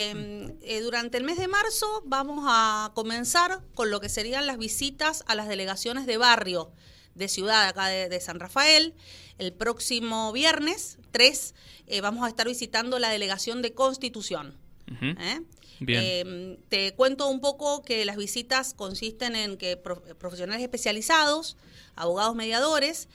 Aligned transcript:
Em, 0.00 0.56
eh, 0.62 0.80
durante 0.80 1.18
el 1.18 1.24
mes 1.24 1.36
de 1.36 1.46
marzo 1.46 2.02
vamos 2.06 2.46
a 2.48 2.90
comenzar 2.94 3.60
con 3.74 3.90
lo 3.90 4.00
que 4.00 4.08
serían 4.08 4.46
las 4.46 4.56
visitas 4.56 5.24
a 5.26 5.34
las 5.34 5.46
delegaciones 5.46 6.06
de 6.06 6.16
barrio 6.16 6.72
de 7.14 7.28
ciudad 7.28 7.68
acá 7.68 7.88
de, 7.88 8.20
San 8.20 8.40
Rafael. 8.40 8.94
El 9.36 9.52
próximo 9.52 10.32
viernes 10.32 10.96
3 11.10 11.54
eh, 11.86 12.00
vamos 12.00 12.24
a 12.24 12.28
estar 12.28 12.48
visitando 12.48 12.98
la 12.98 13.10
delegación 13.10 13.60
de 13.60 13.74
Constitución. 13.74 14.56
¿eh? 15.02 15.42
Em, 15.86 16.56
te 16.70 16.94
cuento 16.94 17.28
un 17.28 17.42
poco 17.42 17.82
que 17.82 18.06
las 18.06 18.16
visitas 18.16 18.72
consisten 18.72 19.36
en 19.36 19.58
que 19.58 19.76
profesionales 19.76 20.62
especializados, 20.62 21.58
abogados 21.94 22.34
mediadores, 22.34 23.10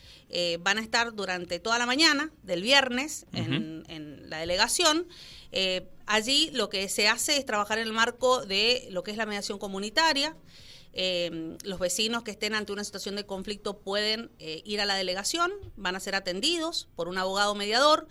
van 0.60 0.78
a 0.78 0.82
estar 0.82 1.16
durante 1.16 1.60
toda 1.60 1.80
la 1.80 1.88
mañana 1.88 2.32
del 2.44 2.62
viernes 2.62 3.26
en, 3.34 3.84
en, 3.88 4.30
la 4.30 4.38
delegación 4.38 5.08
eh, 5.52 5.88
allí 6.06 6.50
lo 6.54 6.70
que 6.70 6.90
se 6.90 7.08
hace 7.08 7.38
es 7.38 7.46
trabajar 7.46 7.78
en 7.78 7.88
el 7.88 7.94
marco 7.94 8.46
de 8.46 8.88
lo 8.92 9.04
que 9.04 9.12
es 9.12 9.18
la 9.18 9.26
mediación 9.26 9.60
comunitaria. 9.60 10.36
Eh, 10.94 11.58
los 11.64 11.80
vecinos 11.80 12.24
que 12.24 12.32
estén 12.32 12.56
ante 12.56 12.72
una 12.72 12.84
situación 12.84 13.16
de 13.16 13.26
conflicto 13.26 13.80
pueden 13.80 14.32
eh, 14.40 14.62
ir 14.66 14.80
a 14.80 14.86
la 14.86 14.96
delegación, 14.96 15.52
van 15.76 15.96
a 15.96 16.00
ser 16.00 16.16
atendidos 16.16 16.88
por 16.96 17.10
un 17.10 17.18
abogado 17.18 17.54
mediador 17.54 18.08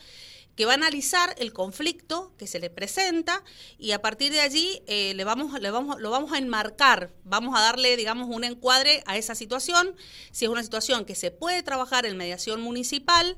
que 0.54 0.66
va 0.66 0.72
a 0.72 0.74
analizar 0.74 1.34
el 1.38 1.52
conflicto 1.52 2.32
que 2.36 2.46
se 2.46 2.60
le 2.60 2.70
presenta 2.70 3.42
y 3.78 3.92
a 3.92 4.02
partir 4.02 4.30
de 4.30 4.40
allí 4.40 4.82
le 4.86 5.24
vamos, 5.24 5.58
vamos, 5.60 6.00
lo 6.00 6.10
vamos 6.10 6.32
a 6.32 6.38
enmarcar, 6.38 7.12
vamos 7.24 7.58
a 7.58 7.60
darle, 7.60 7.96
digamos, 7.96 8.28
un 8.28 8.44
encuadre 8.44 9.02
a 9.06 9.16
esa 9.16 9.34
situación. 9.34 9.96
Si 10.30 10.44
es 10.44 10.50
una 10.52 10.62
situación 10.62 11.06
que 11.06 11.16
se 11.16 11.32
puede 11.32 11.64
trabajar 11.64 12.06
en 12.06 12.16
mediación 12.16 12.60
municipal, 12.60 13.36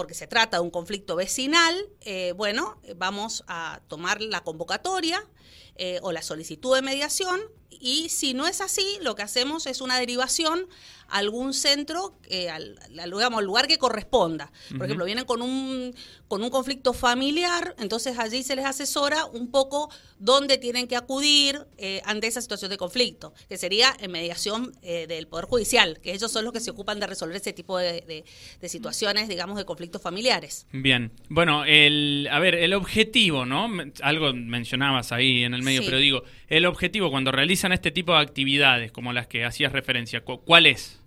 porque 0.00 0.14
se 0.14 0.26
trata 0.26 0.56
de 0.56 0.62
un 0.62 0.70
conflicto 0.70 1.14
vecinal, 1.14 1.76
eh, 2.00 2.32
bueno, 2.34 2.80
vamos 2.96 3.44
a 3.48 3.82
tomar 3.86 4.22
la 4.22 4.42
convocatoria 4.42 5.28
eh, 5.74 5.98
o 6.00 6.10
la 6.10 6.22
solicitud 6.22 6.74
de 6.74 6.80
mediación 6.80 7.38
y 7.70 8.08
si 8.08 8.34
no 8.34 8.46
es 8.46 8.60
así, 8.60 8.98
lo 9.02 9.14
que 9.14 9.22
hacemos 9.22 9.66
es 9.66 9.80
una 9.80 9.98
derivación 9.98 10.66
a 11.10 11.18
algún 11.18 11.52
centro, 11.52 12.14
eh, 12.28 12.48
al, 12.48 12.78
digamos, 12.88 13.42
lugar 13.42 13.66
que 13.66 13.78
corresponda. 13.78 14.50
Por 14.70 14.84
ejemplo, 14.84 15.04
vienen 15.04 15.24
con 15.24 15.42
un, 15.42 15.94
con 16.28 16.42
un 16.42 16.50
conflicto 16.50 16.92
familiar, 16.92 17.74
entonces 17.78 18.18
allí 18.18 18.42
se 18.42 18.56
les 18.56 18.64
asesora 18.64 19.26
un 19.26 19.50
poco 19.50 19.90
dónde 20.18 20.58
tienen 20.58 20.86
que 20.86 20.96
acudir 20.96 21.66
eh, 21.78 22.00
ante 22.04 22.28
esa 22.28 22.40
situación 22.40 22.70
de 22.70 22.76
conflicto, 22.76 23.34
que 23.48 23.56
sería 23.56 23.92
en 23.98 24.12
mediación 24.12 24.72
eh, 24.82 25.06
del 25.08 25.26
Poder 25.26 25.46
Judicial, 25.46 25.98
que 26.00 26.12
ellos 26.12 26.30
son 26.30 26.44
los 26.44 26.52
que 26.52 26.60
se 26.60 26.70
ocupan 26.70 27.00
de 27.00 27.06
resolver 27.06 27.36
ese 27.36 27.52
tipo 27.52 27.78
de, 27.78 28.24
situaciones, 28.68 29.28
digamos, 29.28 29.58
de 29.58 29.64
conflictos 29.64 30.00
familiares. 30.00 30.66
Bien, 30.72 31.10
bueno, 31.28 31.64
el, 31.64 32.28
a 32.30 32.38
ver, 32.38 32.54
el 32.54 32.72
objetivo, 32.72 33.44
¿no? 33.44 33.68
Algo 34.02 34.32
mencionabas 34.32 35.10
ahí 35.10 35.42
en 35.42 35.54
el 35.54 35.62
medio, 35.62 35.82
pero 35.84 35.98
digo, 35.98 36.22
el 36.46 36.66
objetivo 36.66 37.10
cuando 37.10 37.32
realizan 37.60 37.72
este 37.72 37.90
tipo 37.90 38.12
de 38.12 38.20
actividades, 38.20 38.90
como 38.90 39.12
las 39.12 39.26
que 39.26 39.44
hacías 39.44 39.72
referencia, 39.72 40.22
¿cuál 40.22 40.66
es? 40.66 40.98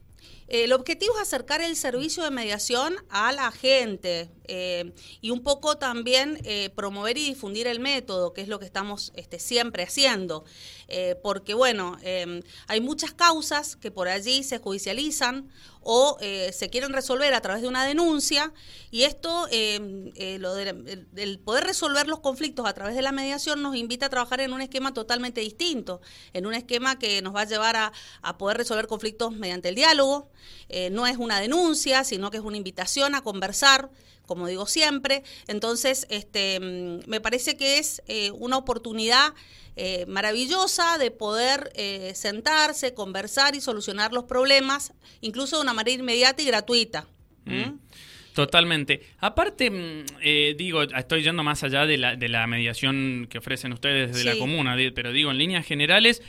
El 0.47 0.71
objetivo 0.73 1.15
es 1.15 1.21
acercar 1.21 1.61
el 1.61 1.75
servicio 1.75 2.23
de 2.23 2.29
mediación 2.29 2.93
a 3.09 3.31
la 3.31 3.51
gente 3.51 4.29
eh, 4.45 4.91
y 5.19 5.31
un 5.31 5.41
poco 5.41 5.77
también 5.77 6.37
eh, 6.43 6.69
promover 6.75 7.17
y 7.17 7.25
difundir 7.25 7.65
el 7.65 7.79
método, 7.79 8.33
que 8.33 8.41
es 8.41 8.47
lo 8.47 8.59
que 8.59 8.65
estamos 8.65 9.13
este, 9.15 9.39
siempre 9.39 9.83
haciendo. 9.83 10.43
Eh, 10.87 11.15
porque, 11.21 11.53
bueno, 11.53 11.97
hay 12.67 12.81
muchas 12.81 13.13
causas 13.13 13.75
que 13.75 13.91
por 13.91 14.07
allí 14.07 14.43
se 14.43 14.57
judicializan 14.57 15.49
o 15.81 16.17
se 16.19 16.69
quieren 16.69 16.93
resolver 16.93 17.33
a 17.33 17.41
través 17.41 17.61
de 17.61 17.67
una 17.67 17.85
denuncia 17.85 18.53
y 18.89 19.03
esto, 19.03 19.47
lo 20.39 20.57
el 20.57 21.39
poder 21.43 21.65
resolver 21.65 22.07
los 22.07 22.19
conflictos 22.19 22.65
a 22.65 22.73
través 22.73 22.95
de 22.95 23.01
la 23.01 23.11
mediación 23.11 23.61
nos 23.61 23.75
invita 23.75 24.05
a 24.05 24.09
trabajar 24.09 24.39
en 24.41 24.53
un 24.53 24.61
esquema 24.61 24.93
totalmente 24.93 25.41
distinto, 25.41 26.01
en 26.31 26.45
un 26.45 26.53
esquema 26.53 26.97
que 26.99 27.21
nos 27.21 27.35
va 27.35 27.41
a 27.41 27.45
llevar 27.45 27.75
a, 27.75 27.91
a 28.21 28.37
poder 28.37 28.57
resolver 28.57 28.87
conflictos 28.87 29.33
mediante 29.33 29.69
el 29.69 29.75
diálogo, 29.75 30.29
eh, 30.69 30.89
no 30.89 31.07
es 31.07 31.17
una 31.17 31.39
denuncia, 31.39 32.03
sino 32.03 32.31
que 32.31 32.37
es 32.37 32.43
una 32.43 32.57
invitación 32.57 33.15
a 33.15 33.21
conversar, 33.21 33.89
como 34.25 34.47
digo 34.47 34.65
siempre. 34.65 35.23
Entonces, 35.47 36.07
este, 36.09 36.59
mm, 36.59 37.09
me 37.09 37.21
parece 37.21 37.57
que 37.57 37.77
es 37.77 38.01
eh, 38.07 38.31
una 38.31 38.57
oportunidad 38.57 39.33
eh, 39.75 40.05
maravillosa 40.07 40.97
de 40.97 41.11
poder 41.11 41.71
sentarse, 42.15 42.93
conversar 42.93 43.55
y 43.55 43.61
solucionar 43.61 44.13
los 44.13 44.25
problemas, 44.25 44.93
incluso 45.21 45.57
de 45.57 45.63
una 45.63 45.73
manera 45.73 46.01
inmediata 46.01 46.41
y 46.41 46.45
gratuita. 46.45 47.07
Mm. 47.45 47.79
Totalmente. 48.33 49.01
Aparte, 49.19 49.69
mm, 49.69 50.57
digo, 50.57 50.83
estoy 50.83 51.23
yendo 51.23 51.43
más 51.43 51.63
allá 51.63 51.85
de 51.85 51.97
la, 51.97 52.15
de 52.15 52.29
la 52.29 52.47
mediación 52.47 53.27
que 53.29 53.37
ofrecen 53.37 53.73
ustedes 53.73 54.13
desde 54.13 54.23
la 54.23 54.37
comuna, 54.37 54.75
pero 54.93 55.11
digo, 55.11 55.31
en 55.31 55.37
líneas 55.37 55.65
generales, 55.65 56.21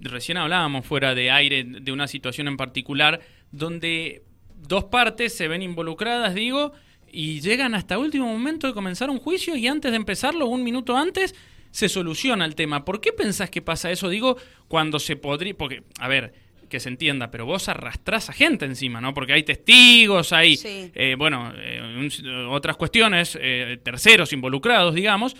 recién 0.00 0.38
hablábamos 0.38 0.86
fuera 0.86 1.14
de 1.14 1.30
aire 1.30 1.64
de 1.64 1.92
una 1.92 2.08
situación 2.08 2.48
en 2.48 2.56
particular 2.56 3.20
donde 3.50 4.22
dos 4.54 4.84
partes 4.84 5.36
se 5.36 5.48
ven 5.48 5.62
involucradas, 5.62 6.34
digo, 6.34 6.72
y 7.10 7.40
llegan 7.40 7.74
hasta 7.74 7.98
último 7.98 8.26
momento 8.26 8.66
de 8.66 8.74
comenzar 8.74 9.10
un 9.10 9.18
juicio 9.18 9.56
y 9.56 9.66
antes 9.66 9.90
de 9.90 9.96
empezarlo, 9.96 10.46
un 10.46 10.62
minuto 10.62 10.96
antes, 10.96 11.34
se 11.70 11.88
soluciona 11.88 12.44
el 12.44 12.54
tema. 12.54 12.84
¿Por 12.84 13.00
qué 13.00 13.12
pensás 13.12 13.50
que 13.50 13.62
pasa 13.62 13.90
eso? 13.90 14.08
Digo, 14.08 14.36
cuando 14.68 14.98
se 14.98 15.16
podría... 15.16 15.54
Porque, 15.56 15.82
a 15.98 16.08
ver, 16.08 16.32
que 16.68 16.80
se 16.80 16.88
entienda, 16.88 17.30
pero 17.30 17.46
vos 17.46 17.68
arrastrás 17.68 18.30
a 18.30 18.32
gente 18.32 18.64
encima, 18.64 19.00
¿no? 19.00 19.14
Porque 19.14 19.32
hay 19.32 19.42
testigos, 19.42 20.32
hay, 20.32 20.58
eh, 20.64 21.16
bueno, 21.18 21.52
eh, 21.56 22.10
otras 22.50 22.76
cuestiones, 22.76 23.36
eh, 23.40 23.78
terceros 23.82 24.32
involucrados, 24.32 24.94
digamos, 24.94 25.36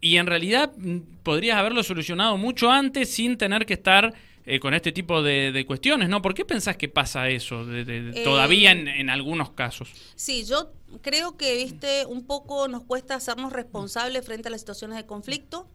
y 0.00 0.16
en 0.16 0.26
realidad 0.26 0.72
mm, 0.76 0.98
podrías 1.22 1.58
haberlo 1.58 1.82
solucionado 1.82 2.36
mucho 2.36 2.70
antes 2.70 3.12
sin 3.12 3.36
tener 3.36 3.66
que 3.66 3.74
estar 3.74 4.12
eh, 4.46 4.60
con 4.60 4.74
este 4.74 4.92
tipo 4.92 5.22
de, 5.22 5.64
cuestiones, 5.66 6.10
¿no? 6.10 6.20
¿Por 6.20 6.34
qué 6.34 6.44
pensás 6.44 6.76
que 6.76 6.88
pasa 6.88 7.28
eso 7.30 7.64
todavía 8.24 8.72
en, 8.72 8.88
en, 8.88 9.08
algunos 9.08 9.52
casos? 9.52 9.88
Sí, 10.16 10.44
yo 10.44 10.70
creo 11.00 11.38
que, 11.38 11.56
viste, 11.56 12.04
un 12.04 12.26
poco 12.26 12.68
nos 12.68 12.82
cuesta 12.82 13.14
hacernos 13.14 13.54
responsables 13.54 14.24
frente 14.24 14.48
a 14.48 14.50
las 14.50 14.60
situaciones 14.60 14.98
de 14.98 15.06
conflicto. 15.06 15.66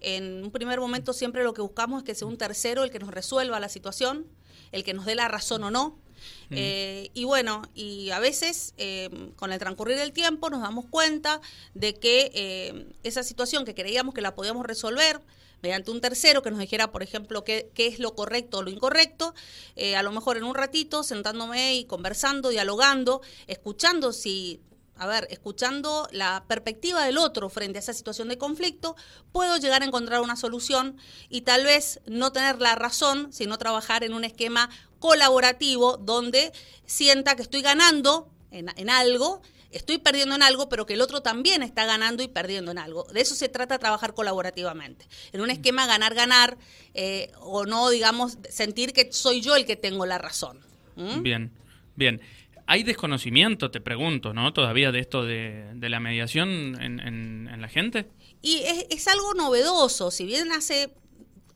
En 0.00 0.42
un 0.42 0.50
primer 0.50 0.80
momento 0.80 1.12
siempre 1.12 1.44
lo 1.44 1.52
que 1.52 1.60
buscamos 1.60 2.02
es 2.02 2.04
que 2.04 2.14
sea 2.14 2.26
un 2.26 2.38
tercero 2.38 2.82
el 2.82 2.90
que 2.90 2.98
nos 2.98 3.10
resuelva 3.10 3.60
la 3.60 3.68
situación, 3.68 4.26
el 4.72 4.84
que 4.84 4.94
nos 4.94 5.04
dé 5.04 5.14
la 5.14 5.28
razón 5.28 5.62
o 5.64 5.70
no. 5.70 5.98
Eh, 6.50 7.10
y 7.12 7.24
bueno, 7.24 7.62
y 7.74 8.08
a 8.10 8.18
veces 8.20 8.72
eh, 8.78 9.10
con 9.36 9.52
el 9.52 9.58
transcurrir 9.58 9.98
del 9.98 10.12
tiempo 10.12 10.48
nos 10.48 10.62
damos 10.62 10.86
cuenta 10.86 11.42
de 11.74 11.94
que 11.94 12.86
esa 13.02 13.22
situación 13.22 13.66
que 13.66 13.74
creíamos 13.74 14.14
que 14.14 14.22
la 14.22 14.34
podíamos 14.34 14.64
resolver, 14.64 15.20
mediante 15.64 15.90
un 15.90 16.02
tercero 16.02 16.42
que 16.42 16.50
nos 16.50 16.60
dijera, 16.60 16.92
por 16.92 17.02
ejemplo, 17.02 17.42
qué, 17.42 17.70
qué 17.72 17.86
es 17.86 17.98
lo 17.98 18.14
correcto 18.14 18.58
o 18.58 18.62
lo 18.62 18.68
incorrecto, 18.68 19.34
eh, 19.76 19.96
a 19.96 20.02
lo 20.02 20.12
mejor 20.12 20.36
en 20.36 20.44
un 20.44 20.54
ratito 20.54 21.02
sentándome 21.02 21.74
y 21.76 21.86
conversando, 21.86 22.50
dialogando, 22.50 23.22
escuchando 23.46 24.12
si 24.12 24.60
a 24.96 25.06
ver, 25.06 25.26
escuchando 25.30 26.06
la 26.12 26.44
perspectiva 26.46 27.04
del 27.04 27.16
otro 27.16 27.48
frente 27.48 27.78
a 27.78 27.80
esa 27.80 27.94
situación 27.94 28.28
de 28.28 28.36
conflicto, 28.38 28.94
puedo 29.32 29.56
llegar 29.56 29.82
a 29.82 29.86
encontrar 29.86 30.20
una 30.20 30.36
solución 30.36 30.98
y 31.30 31.40
tal 31.40 31.64
vez 31.64 32.00
no 32.06 32.30
tener 32.30 32.60
la 32.60 32.74
razón, 32.74 33.32
sino 33.32 33.58
trabajar 33.58 34.04
en 34.04 34.12
un 34.12 34.22
esquema 34.22 34.68
colaborativo 35.00 35.96
donde 35.96 36.52
sienta 36.84 37.36
que 37.36 37.42
estoy 37.42 37.62
ganando 37.62 38.28
en, 38.52 38.68
en 38.76 38.90
algo 38.90 39.42
estoy 39.74 39.98
perdiendo 39.98 40.34
en 40.34 40.42
algo, 40.42 40.68
pero 40.68 40.86
que 40.86 40.94
el 40.94 41.00
otro 41.00 41.20
también 41.20 41.62
está 41.62 41.84
ganando 41.84 42.22
y 42.22 42.28
perdiendo 42.28 42.70
en 42.70 42.78
algo. 42.78 43.04
De 43.12 43.20
eso 43.20 43.34
se 43.34 43.48
trata 43.48 43.78
trabajar 43.78 44.14
colaborativamente, 44.14 45.06
en 45.32 45.40
un 45.40 45.50
esquema 45.50 45.86
ganar-ganar 45.86 46.56
eh, 46.94 47.30
o 47.40 47.66
no, 47.66 47.90
digamos, 47.90 48.38
sentir 48.48 48.92
que 48.92 49.12
soy 49.12 49.40
yo 49.40 49.56
el 49.56 49.66
que 49.66 49.76
tengo 49.76 50.06
la 50.06 50.18
razón. 50.18 50.60
Bien, 51.22 51.52
bien. 51.96 52.20
¿Hay 52.66 52.82
desconocimiento, 52.82 53.70
te 53.70 53.80
pregunto, 53.80 54.32
¿no? 54.32 54.52
Todavía 54.54 54.90
de 54.90 55.00
esto 55.00 55.24
de, 55.24 55.76
la 55.78 56.00
mediación 56.00 56.80
en, 56.80 57.60
la 57.60 57.68
gente. 57.68 58.06
Y 58.40 58.58
es, 58.58 58.86
es 58.90 59.08
algo 59.08 59.34
novedoso, 59.34 60.10
si 60.10 60.24
bien 60.24 60.52
hace 60.52 60.94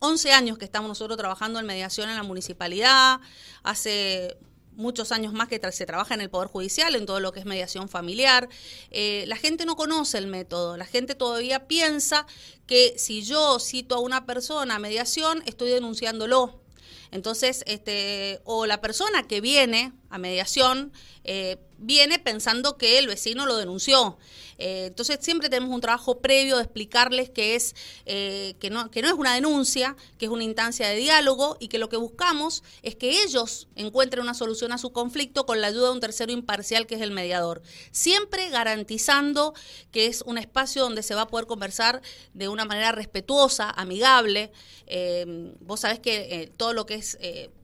11 0.01 0.33
años 0.33 0.59
que 0.59 0.65
estamos 0.65 0.89
nosotros 0.89 1.17
trabajando 1.17 1.59
en 1.61 1.67
mediación 1.67 2.11
en 2.11 2.17
la 2.17 2.23
municipalidad, 2.23 3.21
hace 3.63 4.37
muchos 4.79 5.13
años 5.13 5.33
más 5.33 5.49
que 5.49 5.61
se 5.73 5.85
trabaja 5.85 6.15
en 6.15 6.21
el 6.21 6.31
Poder 6.31 6.49
Judicial, 6.49 6.95
en 6.95 7.05
todo 7.05 7.21
lo 7.21 7.33
que 7.33 7.41
es 7.41 7.47
mediación 7.47 7.89
familiar. 7.89 8.49
Eh, 8.91 9.25
la 9.27 9.37
gente 9.37 9.67
no 9.67 9.77
conoce 9.77 10.19
el 10.19 10.29
método, 10.29 10.77
la 10.77 10.87
gente 10.87 11.15
todavía 11.15 11.67
piensa 11.67 12.27
que 12.67 12.95
si 12.97 13.23
yo 13.23 13.59
cito 13.59 13.97
a 13.97 14.01
una 14.01 14.25
persona 14.25 14.77
a 14.77 14.79
mediación, 14.79 15.43
estoy 15.47 15.71
denunciándolo. 15.71 16.63
Entonces, 17.11 17.65
este, 17.67 18.41
o 18.45 18.67
la 18.67 18.81
persona 18.81 19.27
que 19.27 19.41
viene 19.41 19.93
a 20.11 20.19
mediación 20.19 20.93
eh, 21.25 21.59
viene 21.79 22.19
pensando 22.19 22.77
que 22.77 22.99
el 22.99 23.07
vecino 23.07 23.47
lo 23.47 23.57
denunció. 23.57 24.19
Eh, 24.59 24.87
entonces 24.87 25.19
siempre 25.21 25.49
tenemos 25.49 25.75
un 25.75 25.81
trabajo 25.81 26.19
previo 26.19 26.57
de 26.57 26.65
explicarles 26.65 27.31
que 27.31 27.55
es 27.55 27.75
eh, 28.07 28.57
que 28.59 28.71
no 28.71 28.91
que 28.91 29.03
no 29.03 29.09
es 29.09 29.15
una 29.15 29.35
denuncia, 29.35 29.97
que 30.19 30.27
es 30.27 30.31
una 30.31 30.45
instancia 30.45 30.89
de 30.89 30.97
diálogo 30.97 31.57
y 31.61 31.69
que 31.69 31.79
lo 31.79 31.89
que 31.89 31.97
buscamos 31.97 32.63
es 32.83 32.97
que 32.97 33.23
ellos 33.23 33.69
encuentren 33.77 34.23
una 34.23 34.35
solución 34.35 34.73
a 34.73 34.79
su 34.79 34.93
conflicto 34.93 35.47
con 35.47 35.61
la 35.61 35.69
ayuda 35.69 35.89
de 35.89 35.93
un 35.93 36.01
tercero 36.01 36.33
imparcial 36.33 36.87
que 36.87 36.97
es 36.97 37.01
el 37.01 37.13
mediador, 37.13 37.63
siempre 37.93 38.51
garantizando 38.51 39.55
que 39.93 40.07
es 40.07 40.23
un 40.23 40.39
espacio 40.39 40.83
donde 40.83 41.03
se 41.03 41.15
va 41.15 41.23
a 41.23 41.29
poder 41.29 41.47
conversar 41.47 42.03
de 42.35 42.49
una 42.49 42.65
manera 42.65 42.93
respetuosa, 42.93 43.71
amigable. 43.71 44.51
Eh, 44.87 45.55
vos 45.61 45.81
sabés 45.81 46.01
que 46.01 46.53
todo 46.57 46.73
lo 46.73 46.87
que 46.87 46.95
es 46.95 47.19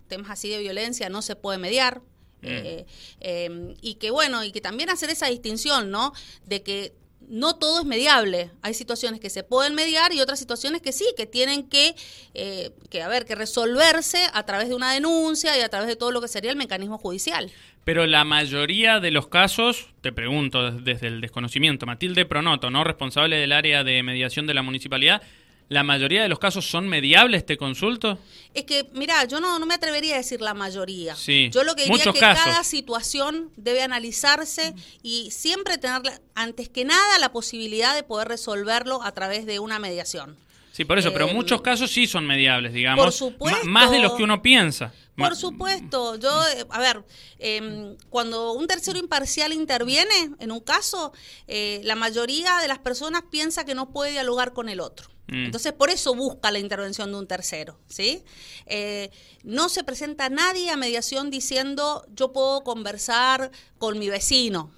temas 0.08 0.30
así 0.30 0.48
de 0.48 0.58
violencia 0.58 1.08
no 1.08 1.22
se 1.22 1.34
puede 1.34 1.58
mediar. 1.58 2.02
Mm. 2.44 2.66
Eh, 2.66 2.86
em, 3.20 3.74
y 3.80 3.94
que 3.94 4.10
bueno, 4.10 4.44
y 4.44 4.52
que 4.52 4.60
también 4.60 4.90
hacer 4.90 5.10
esa 5.10 5.28
distinción, 5.28 5.90
¿no? 5.90 6.12
De 6.46 6.62
que 6.62 6.94
no 7.28 7.56
todo 7.56 7.80
es 7.80 7.86
mediable. 7.86 8.50
Hay 8.62 8.74
situaciones 8.74 9.20
que 9.20 9.30
se 9.30 9.42
pueden 9.42 9.74
mediar 9.74 10.12
y 10.12 10.20
otras 10.20 10.38
situaciones 10.38 10.82
que 10.82 10.92
sí, 10.92 11.06
que 11.16 11.26
tienen 11.26 11.68
que, 11.68 11.94
eh, 12.34 12.70
que, 12.90 13.02
a 13.02 13.08
ver, 13.08 13.24
que 13.24 13.34
resolverse 13.34 14.26
a 14.32 14.44
través 14.44 14.68
de 14.68 14.74
una 14.74 14.92
denuncia 14.92 15.56
y 15.56 15.60
a 15.60 15.68
través 15.68 15.88
de 15.88 15.96
todo 15.96 16.10
lo 16.10 16.20
que 16.20 16.28
sería 16.28 16.50
el 16.50 16.56
mecanismo 16.56 16.98
judicial. 16.98 17.50
Pero 17.84 18.06
la 18.06 18.24
mayoría 18.24 18.98
de 19.00 19.10
los 19.10 19.28
casos, 19.28 19.88
te 20.00 20.12
pregunto 20.12 20.70
desde 20.70 21.06
el 21.06 21.20
desconocimiento, 21.20 21.84
Matilde 21.86 22.24
Pronoto, 22.24 22.70
¿no? 22.70 22.82
Responsable 22.82 23.36
del 23.36 23.52
área 23.52 23.84
de 23.84 24.02
mediación 24.02 24.46
de 24.46 24.54
la 24.54 24.62
municipalidad, 24.62 25.22
¿La 25.70 25.82
mayoría 25.82 26.22
de 26.22 26.28
los 26.28 26.38
casos 26.38 26.66
son 26.68 26.88
mediables, 26.88 27.46
te 27.46 27.56
consulto? 27.56 28.18
Es 28.52 28.64
que, 28.64 28.86
mira, 28.92 29.24
yo 29.24 29.40
no, 29.40 29.58
no 29.58 29.64
me 29.66 29.74
atrevería 29.74 30.14
a 30.14 30.18
decir 30.18 30.40
la 30.40 30.52
mayoría. 30.54 31.16
Sí, 31.16 31.50
yo 31.52 31.64
lo 31.64 31.74
que 31.74 31.84
diría 31.84 32.04
es 32.04 32.12
que 32.12 32.20
cada 32.20 32.62
situación 32.64 33.50
debe 33.56 33.82
analizarse 33.82 34.74
y 35.02 35.30
siempre 35.30 35.78
tener, 35.78 36.02
antes 36.34 36.68
que 36.68 36.84
nada, 36.84 37.18
la 37.18 37.32
posibilidad 37.32 37.94
de 37.94 38.02
poder 38.02 38.28
resolverlo 38.28 39.02
a 39.02 39.12
través 39.12 39.46
de 39.46 39.58
una 39.58 39.78
mediación. 39.78 40.36
Sí, 40.72 40.84
por 40.84 40.98
eso, 40.98 41.12
pero 41.12 41.28
Eh, 41.28 41.34
muchos 41.34 41.62
casos 41.62 41.90
sí 41.90 42.06
son 42.06 42.26
mediables, 42.26 42.72
digamos. 42.72 43.02
por 43.02 43.12
supuesto. 43.12 43.64
Más 43.64 43.90
de 43.90 44.00
los 44.00 44.14
que 44.14 44.24
uno 44.24 44.42
piensa. 44.42 44.92
Por 45.16 45.36
supuesto, 45.36 46.16
yo, 46.16 46.30
eh, 46.48 46.66
a 46.68 46.80
ver, 46.80 47.04
em, 47.38 47.96
cuando 48.10 48.52
un 48.52 48.66
tercero 48.66 48.98
imparcial 48.98 49.52
interviene 49.52 50.30
en 50.40 50.50
un 50.50 50.58
caso, 50.58 51.12
eh, 51.46 51.80
la 51.84 51.94
mayoría 51.94 52.58
de 52.58 52.66
las 52.66 52.80
personas 52.80 53.22
piensa 53.30 53.64
que 53.64 53.76
no 53.76 53.90
puede 53.92 54.10
dialogar 54.10 54.52
con 54.52 54.68
el 54.68 54.80
otro. 54.80 55.13
Mm. 55.26 55.46
Entonces, 55.46 55.72
por 55.72 55.90
eso 55.90 56.14
busca 56.14 56.50
la 56.50 56.58
intervención 56.58 57.10
de 57.10 57.18
un 57.18 57.26
tercero, 57.26 57.78
¿sí? 57.88 58.22
Eh, 58.66 59.10
no 59.42 59.68
se 59.68 59.84
presenta 59.84 60.28
nadie 60.28 60.70
a 60.70 60.76
mediación 60.76 61.30
diciendo 61.30 62.06
yo 62.14 62.32
puedo 62.32 62.62
conversar 62.62 63.50
con 63.78 63.98
mi 63.98 64.10
vecino, 64.10 64.70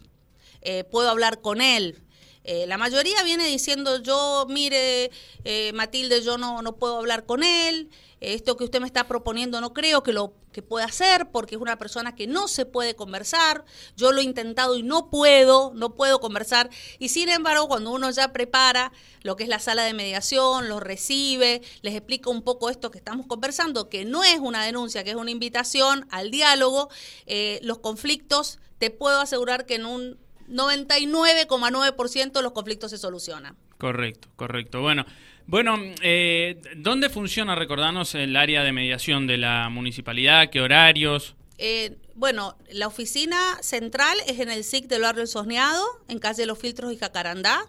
eh, 0.63 0.85
puedo 0.85 1.11
hablar 1.11 1.41
con 1.41 1.61
él. 1.61 2.03
Eh, 2.49 2.65
la 2.69 2.79
mayoría 2.79 3.25
viene 3.25 3.45
diciendo 3.49 4.01
yo, 4.01 4.47
mire, 4.49 5.11
eh, 5.43 5.73
Matilde, 5.75 6.23
yo 6.23 6.39
no, 6.39 6.63
no 6.63 6.77
puedo 6.77 6.97
hablar 6.97 7.27
con 7.27 7.43
él, 7.43 7.91
esto 8.21 8.57
que 8.57 8.63
usted 8.63 8.81
me 8.81 8.87
está 8.87 9.09
proponiendo 9.09 9.61
no 9.61 9.75
creo 9.75 10.05
que 10.05 10.13
lo 10.13 10.33
que 10.53 10.63
pueda 10.63 10.87
hacer 10.87 11.29
porque 11.33 11.57
es 11.57 11.61
una 11.61 11.77
persona 11.77 12.15
que 12.15 12.29
no 12.29 12.47
se 12.47 12.65
puede 12.65 12.95
conversar, 12.95 13.65
yo 13.97 14.13
lo 14.13 14.21
he 14.21 14.25
intentado 14.25 14.77
y 14.77 14.85
no 14.85 15.11
puedo, 15.11 15.73
no 15.75 15.97
puedo 15.97 16.21
conversar, 16.21 16.71
y 17.01 17.09
sin 17.09 17.31
embargo 17.31 17.67
cuando 17.67 17.91
uno 17.91 18.11
ya 18.13 18.33
prepara 18.33 18.93
lo 19.23 19.35
que 19.35 19.43
es 19.43 19.49
la 19.49 19.59
sala 19.59 19.83
de 19.83 19.93
mediación, 19.93 20.69
los 20.69 20.81
recibe, 20.81 21.63
les 21.83 21.97
explica 21.97 22.31
un 22.31 22.43
poco 22.43 22.71
esto 22.71 22.93
que 22.93 22.99
estamos 22.99 23.27
conversando, 23.27 23.89
que 23.89 24.05
no 24.05 24.23
es 24.23 24.39
una 24.39 24.65
denuncia, 24.65 25.03
que 25.03 25.11
es 25.11 25.17
una 25.17 25.33
invitación 25.33 26.07
al 26.13 26.31
diálogo, 26.31 26.91
eh, 27.27 27.59
los 27.65 27.79
conflictos, 27.79 28.61
te 28.79 28.91
puedo 28.91 29.21
asegurar 29.21 29.67
que 29.67 29.75
en 29.75 29.87
un 29.87 30.26
99,9% 30.49 32.43
los 32.43 32.53
conflictos 32.53 32.91
se 32.91 32.99
solucionan. 32.99 33.57
Correcto, 33.79 34.29
correcto. 34.37 34.81
Bueno, 34.81 35.05
bueno, 35.47 35.77
eh, 36.03 36.61
¿dónde 36.77 37.09
funciona, 37.09 37.55
recordarnos, 37.55 38.15
el 38.15 38.37
área 38.37 38.65
de 38.65 38.73
mediación 38.73 39.27
de 39.27 39.37
la 39.39 39.69
municipalidad? 39.69 40.51
¿Qué 40.51 40.61
horarios? 40.61 41.37
Eh, 41.59 41.97
bueno, 42.15 42.57
la 42.71 42.87
oficina 42.87 43.39
central 43.61 44.17
es 44.27 44.41
en 44.41 44.51
el 44.51 44.65
SIC 44.65 44.89
del 44.89 45.03
barrio 45.03 45.23
El 45.23 45.29
Sosneado, 45.29 45.85
en 46.09 46.19
calle 46.19 46.47
Los 46.47 46.59
Filtros 46.59 46.93
y 46.93 46.97
Jacarandá. 46.97 47.65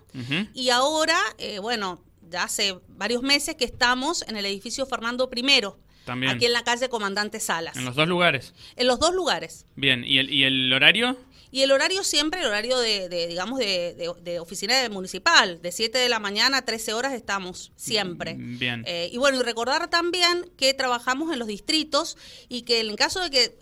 Y 0.54 0.70
ahora, 0.70 1.18
eh, 1.38 1.60
bueno, 1.60 2.02
ya 2.30 2.44
hace 2.44 2.78
varios 2.90 3.22
meses 3.22 3.56
que 3.56 3.66
estamos 3.66 4.24
en 4.28 4.38
el 4.38 4.46
edificio 4.46 4.86
Fernando 4.86 5.30
I, 5.34 5.62
También. 6.06 6.32
aquí 6.32 6.46
en 6.46 6.54
la 6.54 6.64
calle 6.64 6.90
Comandante 6.90 7.40
Salas. 7.40 7.78
En 7.78 7.86
los 7.86 7.96
dos 7.96 8.08
lugares. 8.08 8.54
En 8.76 8.88
los 8.88 9.00
dos 9.00 9.14
lugares. 9.14 9.66
Bien, 9.76 10.04
¿y 10.06 10.18
el, 10.18 10.34
y 10.34 10.44
el 10.44 10.74
horario? 10.74 11.18
Y 11.52 11.62
el 11.62 11.72
horario 11.72 12.04
siempre, 12.04 12.42
el 12.42 12.48
horario 12.48 12.78
de, 12.80 13.08
de, 13.10 13.28
digamos, 13.28 13.58
de, 13.60 13.94
de- 13.96 14.14
de 14.22 14.40
oficina 14.40 14.82
de 14.82 14.90
municipal, 14.90 15.62
de 15.62 15.72
7 15.72 15.98
de 15.98 16.10
la 16.10 16.20
mañana 16.20 16.58
a 16.58 16.66
13 16.66 16.94
horas 16.94 17.14
estamos 17.14 17.72
siempre. 17.76 18.36
Mm, 18.36 18.60
Bien. 18.60 18.84
Eh, 18.86 19.10
y 19.12 19.18
bueno, 19.18 19.40
y 19.40 19.44
recordar 19.44 19.90
también 19.90 20.50
que 20.58 20.74
trabajamos 20.74 21.32
en 21.32 21.40
los 21.40 21.48
distritos 21.48 22.18
y 22.50 22.64
que 22.64 22.82
en 22.82 22.90
el 22.90 22.96
caso 22.96 23.20
de 23.22 23.30
que, 23.30 23.58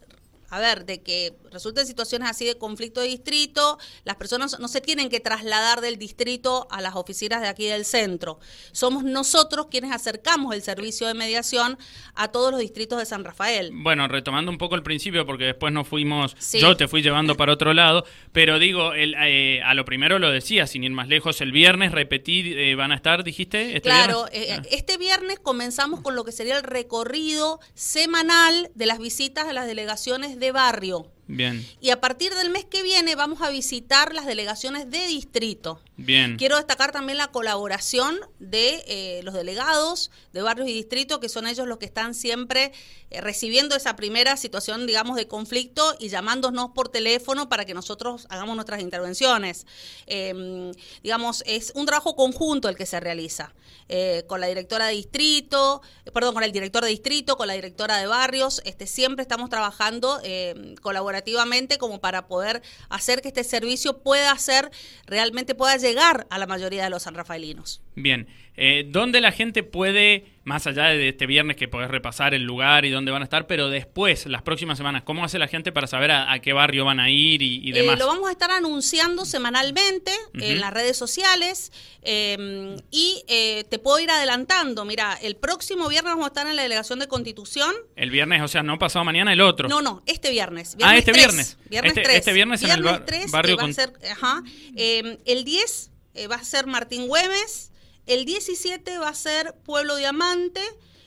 a 0.55 0.59
ver, 0.59 0.85
de 0.85 1.01
que 1.01 1.33
resulten 1.51 1.85
situaciones 1.85 2.29
así 2.29 2.45
de 2.45 2.57
conflicto 2.57 3.01
de 3.01 3.07
distrito, 3.07 3.77
las 4.03 4.15
personas 4.15 4.59
no 4.59 4.67
se 4.67 4.81
tienen 4.81 5.09
que 5.09 5.19
trasladar 5.19 5.81
del 5.81 5.97
distrito 5.97 6.67
a 6.71 6.81
las 6.81 6.95
oficinas 6.95 7.41
de 7.41 7.47
aquí 7.47 7.65
del 7.65 7.85
centro. 7.85 8.39
Somos 8.71 9.03
nosotros 9.03 9.67
quienes 9.69 9.91
acercamos 9.91 10.53
el 10.55 10.61
servicio 10.61 11.07
de 11.07 11.13
mediación 11.13 11.77
a 12.15 12.29
todos 12.29 12.51
los 12.51 12.59
distritos 12.61 12.99
de 12.99 13.05
San 13.05 13.23
Rafael. 13.23 13.71
Bueno, 13.73 14.07
retomando 14.07 14.51
un 14.51 14.57
poco 14.57 14.75
el 14.75 14.83
principio, 14.83 15.25
porque 15.25 15.45
después 15.45 15.73
nos 15.73 15.87
fuimos, 15.87 16.35
Sí. 16.39 16.59
yo 16.59 16.77
te 16.77 16.87
fui 16.87 17.01
llevando 17.01 17.35
para 17.35 17.53
otro 17.53 17.73
lado, 17.73 18.05
pero 18.31 18.59
digo, 18.59 18.93
el, 18.93 19.15
eh, 19.19 19.61
a 19.63 19.73
lo 19.73 19.85
primero 19.85 20.19
lo 20.19 20.29
decía, 20.31 20.67
sin 20.67 20.83
ir 20.83 20.91
más 20.91 21.07
lejos, 21.07 21.41
el 21.41 21.51
viernes 21.51 21.91
repetir, 21.91 22.57
eh, 22.57 22.75
van 22.75 22.91
a 22.91 22.95
estar, 22.95 23.23
dijiste, 23.23 23.75
este 23.75 23.81
Claro, 23.81 24.25
viernes? 24.31 24.65
eh, 24.65 24.69
este 24.71 24.97
viernes 24.97 25.39
comenzamos 25.39 26.01
con 26.01 26.15
lo 26.15 26.23
que 26.23 26.31
sería 26.31 26.57
el 26.57 26.63
recorrido 26.63 27.59
semanal 27.73 28.69
de 28.75 28.85
las 28.85 28.99
visitas 28.99 29.47
a 29.47 29.53
las 29.53 29.67
delegaciones 29.67 30.39
de 30.39 30.44
barrio. 30.51 31.14
Bien, 31.27 31.65
Y 31.81 31.89
a 31.89 31.99
partir 31.99 32.35
del 32.35 32.51
mes 32.51 32.65
que 32.65 32.83
viene 32.83 33.15
vamos 33.15 33.41
a 33.41 33.49
visitar 33.49 34.13
las 34.13 34.27
delegaciones 34.27 34.91
de 34.91 35.07
distrito. 35.07 35.81
bien. 35.97 36.37
Quiero 36.37 36.57
destacar 36.57 36.91
también 36.91 37.17
la 37.17 37.31
colaboración 37.31 38.19
de 38.39 38.83
eh, 38.87 39.21
los 39.23 39.33
delegados 39.33 40.11
de 40.33 40.43
barrios 40.43 40.69
y 40.69 40.73
distritos, 40.73 41.19
que 41.19 41.29
son 41.29 41.47
ellos 41.47 41.67
los 41.67 41.79
que 41.79 41.85
están 41.85 42.13
siempre 42.13 42.73
eh, 43.09 43.21
recibiendo 43.21 43.75
esa 43.75 43.95
primera 43.95 44.37
situación, 44.37 44.85
digamos, 44.85 45.15
de 45.15 45.27
conflicto 45.27 45.95
y 45.99 46.09
llamándonos 46.09 46.71
por 46.75 46.89
teléfono 46.89 47.49
para 47.49 47.65
que 47.65 47.73
nosotros 47.73 48.27
hagamos 48.29 48.55
nuestras 48.55 48.81
intervenciones. 48.81 49.65
Eh, 50.05 50.71
digamos, 51.01 51.43
es 51.47 51.71
un 51.73 51.87
trabajo 51.87 52.15
conjunto 52.15 52.69
el 52.69 52.75
que 52.75 52.85
se 52.85 52.99
realiza 52.99 53.53
eh, 53.87 54.23
con 54.25 54.41
la 54.41 54.47
directora 54.47 54.87
de 54.87 54.93
distrito, 54.93 55.81
perdón, 56.11 56.33
con 56.33 56.43
el 56.43 56.51
director 56.51 56.83
de 56.83 56.89
distrito, 56.89 57.37
con 57.37 57.47
la 57.47 57.53
directora 57.53 57.97
de 57.97 58.07
barrios. 58.07 58.61
Este, 58.65 58.87
siempre 58.87 59.21
estamos 59.21 59.51
trabajando 59.51 60.19
eh, 60.23 60.73
colaborativamente 61.15 61.77
como 61.77 62.01
para 62.01 62.27
poder 62.27 62.61
hacer 62.89 63.21
que 63.21 63.29
este 63.29 63.43
servicio 63.43 63.99
pueda 63.99 64.37
ser, 64.37 64.69
realmente 65.05 65.55
pueda 65.55 65.77
llegar 65.77 66.27
a 66.29 66.37
la 66.37 66.45
mayoría 66.45 66.83
de 66.83 66.89
los 66.89 67.03
sanrafaelinos. 67.03 67.81
Bien, 67.95 68.27
eh, 68.57 68.85
¿dónde 68.87 69.21
la 69.21 69.31
gente 69.31 69.63
puede, 69.63 70.25
más 70.43 70.65
allá 70.67 70.85
de 70.85 71.09
este 71.09 71.25
viernes 71.25 71.57
que 71.57 71.67
podés 71.67 71.89
repasar 71.89 72.33
el 72.33 72.43
lugar 72.43 72.85
y 72.85 72.89
dónde 72.89 73.11
van 73.11 73.21
a 73.21 73.25
estar, 73.25 73.47
pero 73.47 73.69
después, 73.69 74.25
las 74.27 74.41
próximas 74.43 74.77
semanas, 74.77 75.03
cómo 75.03 75.25
hace 75.25 75.39
la 75.39 75.47
gente 75.47 75.71
para 75.71 75.87
saber 75.87 76.11
a, 76.11 76.31
a 76.31 76.39
qué 76.39 76.53
barrio 76.53 76.85
van 76.85 76.99
a 76.99 77.09
ir 77.09 77.41
y, 77.41 77.57
y 77.67 77.71
Eh, 77.71 77.73
demás? 77.81 77.99
lo 77.99 78.07
vamos 78.07 78.29
a 78.29 78.31
estar 78.31 78.51
anunciando 78.51 79.25
semanalmente 79.25 80.11
en 80.35 80.59
las 80.61 80.73
redes 80.73 80.95
sociales 80.97 81.71
eh, 82.01 82.77
y 82.91 83.23
eh, 83.27 83.65
te 83.69 83.79
puedo 83.79 83.99
ir 83.99 84.09
adelantando. 84.11 84.85
Mira, 84.85 85.17
el 85.21 85.35
próximo 85.35 85.87
viernes 85.89 86.11
vamos 86.13 86.25
a 86.25 86.27
estar 86.27 86.47
en 86.47 86.55
la 86.55 86.61
delegación 86.63 86.99
de 86.99 87.07
Constitución. 87.07 87.73
El 87.95 88.09
viernes, 88.11 88.41
o 88.41 88.47
sea, 88.47 88.63
no 88.63 88.77
pasado 88.79 89.03
mañana, 89.05 89.33
el 89.33 89.41
otro. 89.41 89.67
No, 89.67 89.81
no, 89.81 90.03
este 90.05 90.31
viernes. 90.31 90.77
Ah, 90.81 90.97
este 90.97 91.11
3, 91.11 91.25
viernes. 91.25 91.57
Viernes 91.69 91.89
Este- 91.91 92.01
3. 92.03 92.17
este 92.17 92.33
viernes 92.33 92.63
en 92.63 92.71
el 92.71 92.83
bar- 92.83 93.05
3, 93.05 93.31
barrio 93.31 93.55
eh, 93.55 93.57
va 93.63 93.69
a 93.69 93.73
ser, 93.73 93.93
ajá. 94.11 94.43
Eh, 94.75 95.17
el 95.25 95.43
10 95.43 95.91
eh, 96.13 96.27
va 96.27 96.35
a 96.35 96.43
ser 96.43 96.67
Martín 96.67 97.07
Güemes. 97.07 97.71
El 98.05 98.25
17 98.25 98.97
va 98.97 99.09
a 99.09 99.15
ser 99.15 99.55
Pueblo 99.63 99.95
Diamante. 99.95 100.61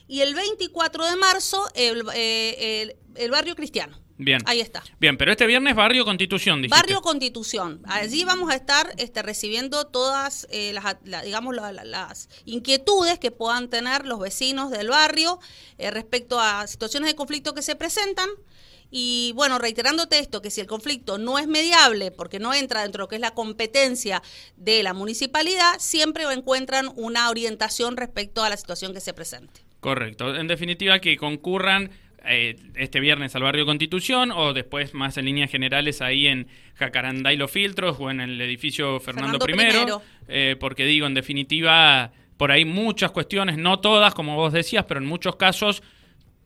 Y 0.07 0.21
el 0.21 0.33
24 0.33 1.05
de 1.05 1.15
marzo, 1.17 1.67
el, 1.75 2.03
eh, 2.15 2.81
el- 2.81 2.95
el 3.15 3.29
barrio 3.31 3.55
cristiano. 3.55 3.99
Bien. 4.17 4.41
Ahí 4.47 4.59
está. 4.59 4.83
Bien, 4.99 5.17
pero 5.17 5.31
este 5.31 5.45
viernes 5.45 5.75
Barrio 5.75 6.03
Constitución, 6.03 6.61
dijiste. 6.61 6.75
Barrio 6.77 7.01
Constitución. 7.01 7.81
Allí 7.85 8.25
vamos 8.25 8.49
a 8.51 8.55
estar 8.55 8.91
este, 8.97 9.21
recibiendo 9.21 9.85
todas 9.87 10.45
eh, 10.49 10.73
las, 10.73 10.97
la- 11.05 11.21
digamos, 11.21 11.55
la- 11.55 11.71
la- 11.71 11.85
las 11.85 12.27
inquietudes 12.43 13.17
que 13.19 13.31
puedan 13.31 13.69
tener 13.69 14.05
los 14.05 14.19
vecinos 14.19 14.71
del 14.71 14.89
barrio 14.89 15.39
eh, 15.77 15.89
respecto 15.91 16.39
a 16.39 16.67
situaciones 16.67 17.09
de 17.11 17.15
conflicto 17.15 17.53
que 17.53 17.61
se 17.61 17.75
presentan. 17.77 18.29
Y 18.91 19.33
bueno, 19.35 19.59
reiterándote 19.59 20.19
esto, 20.19 20.41
que 20.41 20.49
si 20.49 20.61
el 20.61 20.67
conflicto 20.67 21.17
no 21.17 21.37
es 21.37 21.47
mediable 21.47 22.11
porque 22.11 22.39
no 22.39 22.53
entra 22.53 22.81
dentro 22.83 22.99
de 22.99 23.03
lo 23.03 23.07
que 23.07 23.15
es 23.15 23.21
la 23.21 23.31
competencia 23.31 24.21
de 24.57 24.83
la 24.83 24.93
municipalidad, 24.93 25.73
siempre 25.79 26.23
encuentran 26.31 26.89
una 26.95 27.29
orientación 27.29 27.97
respecto 27.97 28.43
a 28.43 28.49
la 28.49 28.57
situación 28.57 28.93
que 28.93 28.99
se 28.99 29.13
presente. 29.13 29.61
Correcto. 29.79 30.35
En 30.35 30.47
definitiva, 30.47 30.99
que 30.99 31.17
concurran 31.17 31.91
eh, 32.25 32.57
este 32.75 32.99
viernes 32.99 33.35
al 33.35 33.43
barrio 33.43 33.65
Constitución 33.65 34.31
o 34.31 34.53
después 34.53 34.93
más 34.93 35.17
en 35.17 35.25
líneas 35.25 35.49
generales 35.49 36.01
ahí 36.01 36.27
en 36.27 36.47
Jacarandá 36.75 37.31
y 37.31 37.37
Los 37.37 37.51
Filtros 37.51 37.97
o 37.99 38.11
en 38.11 38.19
el 38.19 38.41
edificio 38.41 38.99
Fernando, 38.99 39.37
I, 39.47 40.01
eh, 40.27 40.55
porque 40.59 40.85
digo, 40.85 41.07
en 41.07 41.13
definitiva, 41.13 42.11
por 42.37 42.51
ahí 42.51 42.65
muchas 42.65 43.11
cuestiones, 43.11 43.57
no 43.57 43.79
todas, 43.79 44.13
como 44.13 44.35
vos 44.35 44.51
decías, 44.51 44.85
pero 44.85 44.99
en 44.99 45.05
muchos 45.05 45.37
casos 45.37 45.81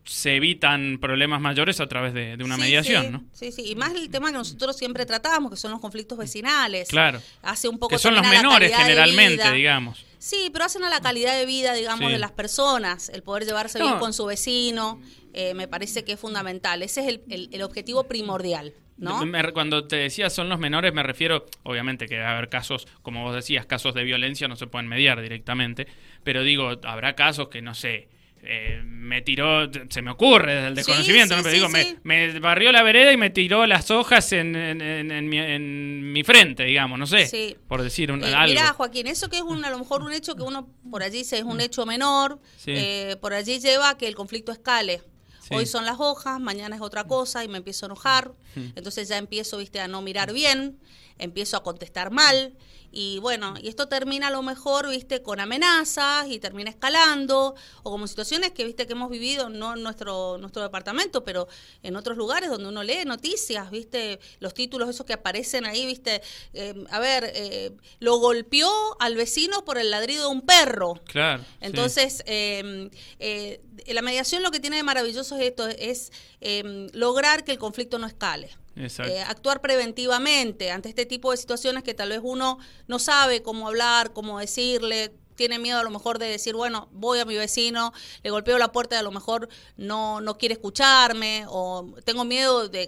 se 0.06 0.36
evitan 0.36 0.98
problemas 1.00 1.40
mayores 1.40 1.80
a 1.80 1.88
través 1.88 2.14
de, 2.14 2.38
una 2.44 2.58
mediación, 2.58 3.12
¿no? 3.12 3.24
Sí, 3.32 3.52
sí, 3.52 3.64
y 3.66 3.76
más 3.76 3.94
el 3.94 4.10
tema 4.10 4.28
que 4.32 4.38
nosotros 4.38 4.76
siempre 4.78 5.06
tratamos, 5.06 5.52
que 5.52 5.58
son 5.58 5.72
los 5.72 5.80
conflictos 5.80 6.18
vecinales. 6.18 6.90
Claro. 6.90 7.22
Hace 7.42 7.70
un 7.70 7.80
poco 7.80 7.96
que 7.96 8.00
son 8.00 8.16
los 8.16 8.28
menores 8.28 8.76
generalmente, 8.76 9.52
digamos. 9.52 10.06
Sí, 10.18 10.50
pero 10.54 10.66
hacen 10.66 10.84
a 10.84 10.90
la 10.90 11.02
calidad 11.02 11.38
de 11.38 11.46
vida, 11.46 11.74
digamos, 11.74 12.12
de 12.12 12.18
las 12.18 12.32
personas, 12.32 13.10
el 13.10 13.24
poder 13.24 13.46
llevarse 13.46 13.80
bien 13.82 14.00
con 14.00 14.14
su 14.14 14.26
vecino, 14.26 15.02
eh, 15.34 15.54
me 15.54 15.68
parece 15.68 16.04
que 16.04 16.14
es 16.14 16.20
fundamental. 16.20 16.82
Ese 16.82 17.02
es 17.02 17.08
el, 17.08 17.50
el, 17.52 17.62
objetivo 17.62 18.06
primordial. 18.06 18.74
¿No? 18.96 19.20
Cuando 19.54 19.86
te 19.88 19.96
decía 19.96 20.30
son 20.30 20.50
los 20.50 20.60
menores, 20.60 20.94
me 20.94 21.04
refiero, 21.04 21.48
obviamente 21.64 22.08
que 22.08 22.20
va 22.20 22.30
a 22.30 22.38
haber 22.38 22.48
casos, 22.48 22.88
como 23.02 23.24
vos 23.24 23.36
decías, 23.36 23.66
casos 23.66 23.96
de 23.96 24.04
violencia 24.04 24.48
no 24.48 24.56
se 24.56 24.68
pueden 24.68 24.88
mediar 24.88 25.20
directamente, 25.20 25.88
pero 26.24 26.44
digo, 26.44 26.72
habrá 26.84 27.16
casos 27.16 27.50
que, 27.50 27.62
no 27.62 27.74
sé, 27.74 28.08
eh, 28.46 28.82
me 28.84 29.22
tiró, 29.22 29.72
se 29.90 30.02
me 30.02 30.12
ocurre 30.12 30.56
desde 30.56 30.68
el 30.68 30.76
desconocimiento, 30.76 31.34
pero 31.42 31.50
digo, 31.50 31.70
me, 32.04 32.40
barrió 32.40 32.74
la 32.74 32.84
vereda 32.84 33.14
y 33.14 33.18
me 33.18 33.30
tiró 33.30 33.66
las 33.66 33.90
hojas 33.90 34.34
en, 34.34 34.54
en, 34.56 36.12
mi, 36.12 36.24
frente, 36.24 36.66
digamos, 36.66 37.00
no 37.00 37.08
sé, 37.08 37.58
por 37.70 37.82
decir 37.82 38.12
un, 38.12 38.22
eh, 38.22 38.34
algo. 38.34 38.54
Mirá, 38.54 38.74
Joaquín, 38.74 39.08
eso 39.08 39.30
que 39.30 39.38
es 39.38 39.44
un, 39.44 39.64
a 39.64 39.70
lo 39.70 39.80
mejor 39.80 40.04
un 40.04 40.12
hecho 40.12 40.36
que 40.36 40.42
uno 40.42 40.68
por 40.92 41.04
allí 41.04 41.20
dice 41.20 41.38
es 41.38 41.44
un 41.44 41.62
hecho 41.62 41.86
menor, 41.86 42.38
eh, 42.66 43.16
por 43.22 43.34
allí 43.34 43.60
lleva 43.60 43.92
a 43.92 43.98
que 43.98 44.08
el 44.08 44.16
conflicto 44.16 44.52
escale. 44.52 45.02
Hoy 45.50 45.66
son 45.66 45.86
las 45.86 46.00
hojas, 46.00 46.40
mañana 46.40 46.76
es 46.76 46.82
otra 46.82 47.06
cosa 47.06 47.44
y 47.44 47.48
me 47.48 47.60
empiezo 47.60 47.86
a 47.86 47.88
enojar, 47.88 48.32
entonces 48.76 49.08
ya 49.08 49.18
empiezo, 49.18 49.58
viste, 49.58 49.80
a 49.80 49.88
no 49.88 50.02
mirar 50.02 50.34
bien, 50.34 50.78
empiezo 51.18 51.56
a 51.56 51.64
contestar 51.64 52.12
mal 52.12 52.54
y 52.96 53.18
bueno, 53.18 53.56
y 53.60 53.70
esto 53.70 53.88
termina 53.88 54.28
a 54.28 54.32
lo 54.32 54.44
mejor, 54.44 54.88
viste, 54.88 55.24
con 55.24 55.40
amenazas 55.40 56.28
y 56.30 56.38
termina 56.38 56.70
escalando, 56.70 57.56
o 57.82 57.92
como 57.92 58.06
situaciones 58.06 58.52
que, 58.52 58.64
viste, 58.64 58.86
que 58.86 58.94
hemos 58.94 59.10
vivido, 59.10 59.50
no 59.50 59.76
en 59.76 59.82
nuestro, 59.82 60.38
nuestro 60.38 60.62
departamento, 60.62 61.24
pero 61.24 61.48
en 61.82 61.96
otros 61.96 62.18
lugares 62.18 62.52
donde 62.52 62.70
uno 62.70 62.84
lee 62.84 63.04
noticias, 63.04 63.72
viste, 63.72 64.20
los 64.40 64.54
títulos 64.54 64.90
esos 64.90 65.08
que 65.08 65.14
aparecen 65.14 65.66
ahí, 65.66 65.88
viste, 65.88 66.22
eh, 66.54 66.86
a 66.92 67.00
ver, 67.00 67.32
eh, 67.34 67.72
lo 68.00 68.18
golpeó 68.18 68.70
al 69.00 69.16
vecino 69.16 69.66
por 69.66 69.80
el 69.80 69.90
ladrido 69.90 70.30
de 70.30 70.36
un 70.36 70.42
perro. 70.42 71.02
Claro. 71.06 71.44
Entonces, 71.62 72.22
em, 72.28 72.92
eh, 73.18 73.60
la 73.88 74.04
mediación 74.04 74.44
lo 74.44 74.52
que 74.52 74.60
tiene 74.60 74.78
de 74.78 74.84
maravilloso 74.84 75.36
es 75.36 75.42
esto, 75.42 75.68
es 75.68 76.12
em, 76.42 76.90
lograr 76.94 77.44
que 77.44 77.52
el 77.52 77.58
conflicto 77.58 77.98
no 77.98 78.06
escale. 78.06 78.52
Eh, 78.76 79.22
actuar 79.28 79.62
preventivamente 79.62 80.72
ante 80.72 80.90
este 80.90 81.06
tipo 81.06 81.32
de 81.32 81.38
situaciones 81.38 81.84
que 81.84 81.94
tal 81.94 82.10
vez 82.10 82.22
uno 82.24 82.58
no 82.88 82.98
sabe 82.98 83.44
cómo 83.44 83.68
hablar, 83.68 84.14
cómo 84.14 84.40
decirle, 84.40 85.14
tiene 85.36 85.60
miedo 85.60 85.80
a 85.80 85.84
lo 85.84 85.90
mejor 85.90 86.20
de 86.20 86.28
decir, 86.28 86.56
bueno, 86.56 86.90
voy 86.92 87.20
a 87.20 87.26
mi 87.26 87.36
vecino, 87.36 87.94
le 88.24 88.30
golpeo 88.30 88.58
la 88.58 88.72
puerta 88.72 88.96
y 88.96 89.00
a 89.00 89.04
lo 89.04 89.12
mejor 89.12 89.50
no, 89.78 90.22
no 90.22 90.38
quiere 90.38 90.54
escucharme, 90.54 91.46
o 91.48 91.94
tengo 92.04 92.24
miedo 92.24 92.70
de, 92.70 92.88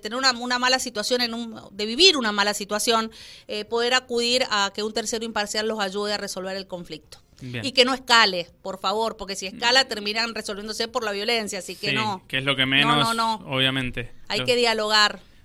tener 0.00 0.16
una, 0.16 0.58
mala 0.58 0.78
situación, 0.78 1.20
en 1.20 1.34
un, 1.34 1.60
de 1.70 1.86
vivir 1.86 2.16
una 2.16 2.32
mala 2.32 2.54
situación, 2.54 3.10
eh, 3.48 3.64
poder 3.64 3.94
acudir 3.94 4.44
a 4.50 4.72
que 4.74 4.82
un 4.82 4.92
tercero 4.92 5.24
imparcial 5.24 5.68
los 5.68 5.80
ayude 5.80 6.14
a 6.14 6.16
resolver 6.16 6.56
el 6.56 6.66
conflicto. 6.66 7.18
Y 7.42 7.72
que 7.72 7.84
no 7.84 7.94
escale, 7.94 8.48
por 8.62 8.80
favor, 8.80 9.16
porque 9.16 9.36
si 9.36 9.46
escala 9.46 9.86
terminan 9.86 10.34
resolviéndose 10.34 10.88
por 10.88 11.04
la 11.04 11.12
violencia, 11.12 11.60
así 11.60 11.74
que 11.76 11.92
no. 11.92 12.22
Que 12.28 12.38
es 12.38 12.44
lo 12.44 12.56
que 12.56 12.66
menos, 12.66 13.16
obviamente. 13.46 14.12
Hay 14.28 14.44
que 14.44 14.56
dialogar. 14.56 15.20